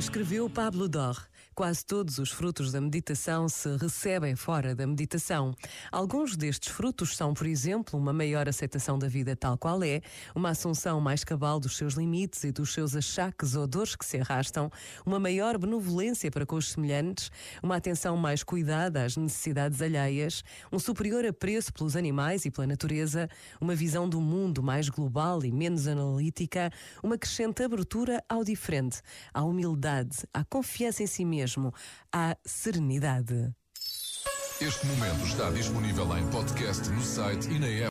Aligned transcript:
Escreveu 0.00 0.48
Pablo 0.48 0.88
Dor. 0.88 1.28
Quase 1.54 1.84
todos 1.84 2.16
os 2.16 2.30
frutos 2.30 2.72
da 2.72 2.80
meditação 2.80 3.46
se 3.46 3.76
recebem 3.76 4.34
fora 4.34 4.74
da 4.74 4.86
meditação. 4.86 5.54
Alguns 5.92 6.34
destes 6.34 6.70
frutos 6.70 7.14
são, 7.14 7.34
por 7.34 7.46
exemplo, 7.46 7.98
uma 7.98 8.14
maior 8.14 8.48
aceitação 8.48 8.98
da 8.98 9.08
vida 9.08 9.36
tal 9.36 9.58
qual 9.58 9.82
é, 9.82 10.00
uma 10.34 10.50
assunção 10.50 11.02
mais 11.02 11.22
cabal 11.22 11.60
dos 11.60 11.76
seus 11.76 11.94
limites 11.94 12.44
e 12.44 12.52
dos 12.52 12.72
seus 12.72 12.96
achaques 12.96 13.56
ou 13.56 13.66
dores 13.66 13.94
que 13.94 14.06
se 14.06 14.18
arrastam, 14.18 14.70
uma 15.04 15.20
maior 15.20 15.58
benevolência 15.58 16.30
para 16.30 16.46
com 16.46 16.56
os 16.56 16.70
semelhantes, 16.70 17.30
uma 17.62 17.76
atenção 17.76 18.16
mais 18.16 18.42
cuidada 18.42 19.04
às 19.04 19.18
necessidades 19.18 19.82
alheias, 19.82 20.42
um 20.72 20.78
superior 20.78 21.26
apreço 21.26 21.74
pelos 21.74 21.94
animais 21.94 22.46
e 22.46 22.50
pela 22.50 22.66
natureza, 22.66 23.28
uma 23.60 23.74
visão 23.74 24.08
do 24.08 24.20
mundo 24.20 24.62
mais 24.62 24.88
global 24.88 25.44
e 25.44 25.52
menos 25.52 25.86
analítica, 25.86 26.70
uma 27.02 27.18
crescente 27.18 27.62
abertura 27.62 28.24
ao 28.26 28.42
diferente, 28.44 29.02
à 29.34 29.42
humildade, 29.42 29.89
à 30.32 30.44
confiança 30.44 31.02
em 31.02 31.06
si 31.06 31.24
mesmo, 31.24 31.72
à 32.12 32.36
serenidade. 32.44 33.52
Este 34.60 34.86
momento 34.86 35.24
está 35.24 35.50
disponível 35.50 36.18
em 36.18 36.26
podcast 36.30 36.86
no 36.90 37.02
site 37.02 37.48
e 37.48 37.58
na 37.58 37.66
app. 37.66 37.88